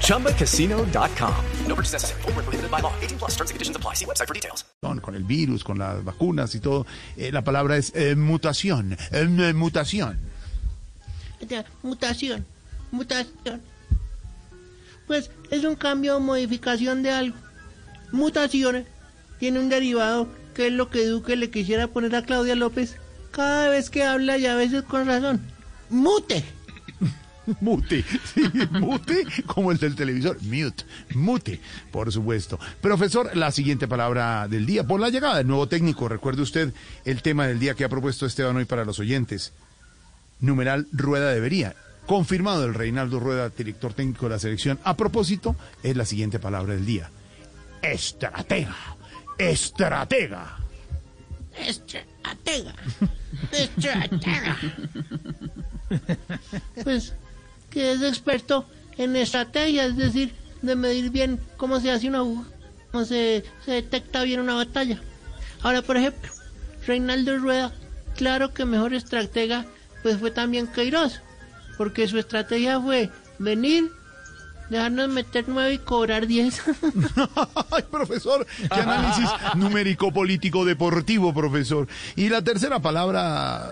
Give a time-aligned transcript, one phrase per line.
[0.00, 1.34] ChumbaCasino.com.
[1.66, 2.22] No purchase necessary.
[2.22, 2.92] Full prohibited by law.
[3.00, 3.94] 18 plus terms and conditions apply.
[3.94, 4.64] See website for details.
[4.80, 6.86] Con el virus, con las vacunas y todo.
[7.16, 8.96] Eh, la palabra es eh, mutación.
[9.12, 10.18] Eh, mutación.
[11.82, 12.46] Mutación.
[12.90, 13.62] Mutación.
[15.06, 17.36] Pues es un cambio o modificación de algo.
[18.12, 18.86] Mutaciones
[19.38, 22.96] tiene un derivado que es lo que Duque le quisiera poner a Claudia López
[23.30, 25.40] cada vez que habla y a veces con razón.
[25.90, 26.44] Mute.
[27.60, 32.58] Mute, sí, mute, como el del televisor, mute, mute, por supuesto.
[32.80, 36.72] Profesor, la siguiente palabra del día, por la llegada del nuevo técnico, recuerde usted
[37.04, 39.52] el tema del día que ha propuesto Esteban hoy para los oyentes.
[40.40, 41.74] Numeral Rueda debería.
[42.06, 44.78] Confirmado el Reinaldo Rueda, director técnico de la selección.
[44.84, 47.10] A propósito, es la siguiente palabra del día.
[47.80, 48.76] Estratega
[49.38, 50.58] estratega.
[51.56, 52.74] Estratega.
[53.52, 54.56] Estratega.
[56.82, 57.14] Pues
[57.74, 58.64] que es experto
[58.96, 64.22] en estrategia, es decir, de medir bien cómo se hace una cómo se, se detecta
[64.22, 65.02] bien una batalla.
[65.62, 66.30] Ahora, por ejemplo,
[66.86, 67.72] Reinaldo Rueda,
[68.16, 69.66] claro que mejor estratega,
[70.04, 71.20] pues fue también Queiroz,
[71.76, 73.90] porque su estrategia fue venir,
[74.70, 76.62] Dejarnos meter nueve y cobrar diez.
[77.70, 81.86] Ay, profesor, qué análisis numérico político deportivo, profesor.
[82.16, 83.70] Y la tercera palabra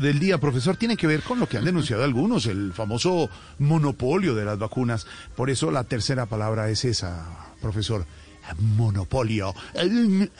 [0.00, 4.34] del día, profesor, tiene que ver con lo que han denunciado algunos, el famoso monopolio
[4.34, 5.06] de las vacunas.
[5.36, 8.06] Por eso la tercera palabra es esa, profesor.
[8.58, 9.54] Monopolio.
[9.74, 10.30] el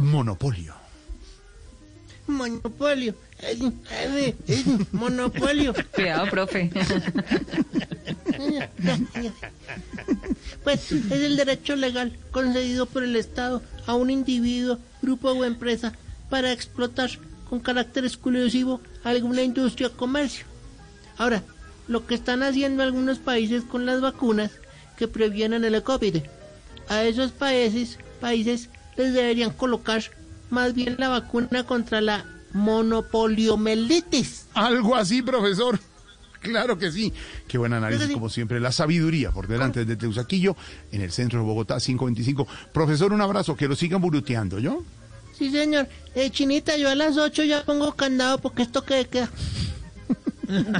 [0.00, 0.74] monopolio.
[2.28, 3.14] Monopolio.
[4.92, 5.74] Monopolio.
[5.94, 6.70] Cuidado, profe.
[10.64, 15.92] Pues es el derecho legal concedido por el Estado a un individuo, grupo o empresa
[16.30, 17.10] para explotar
[17.48, 20.44] con carácter exclusivo alguna industria o comercio.
[21.16, 21.42] Ahora,
[21.88, 24.50] lo que están haciendo algunos países con las vacunas
[24.96, 26.18] que previenen el COVID,
[26.88, 30.02] a esos países, países les deberían colocar
[30.50, 34.46] más bien la vacuna contra la monopoliomelitis.
[34.54, 35.78] Algo así, profesor.
[36.40, 37.12] Claro que sí.
[37.46, 38.60] Qué buen análisis, como siempre.
[38.60, 40.56] La sabiduría por delante de Teusaquillo,
[40.92, 42.46] en el centro de Bogotá, 525.
[42.72, 44.84] Profesor, un abrazo, que lo sigan buruteando, ¿yo?
[45.38, 45.86] Sí, señor.
[46.16, 49.30] Eh, Chinita, yo a las 8 ya pongo candado porque esto que queda.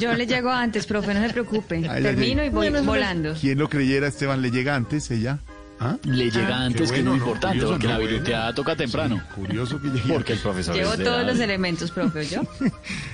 [0.00, 1.80] Yo le llego antes, profe, no se preocupe.
[1.82, 3.34] Termino y voy volando.
[3.40, 4.42] ¿Quién lo creyera, Esteban?
[4.42, 5.38] ¿Le llega antes ella?
[5.78, 5.96] ¿Ah?
[6.04, 9.22] Le llega ah, antes, que es muy importante, porque la viruteada toca temprano.
[9.34, 10.12] curioso que llegue.
[10.12, 12.42] Porque el profesor Llevo todos los elementos, profe, ¿yo?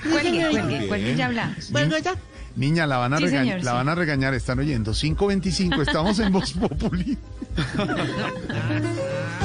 [0.09, 1.67] cuelgue, cuelgue, cuelgue, ya hablamos.
[1.71, 2.15] ¿Cuelgo ya?
[2.55, 4.93] Niña, la van a, regañar, la van a regañar, están oyendo.
[4.93, 7.17] 5.25, estamos en Voz Populi.